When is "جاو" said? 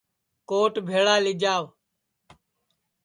1.41-1.63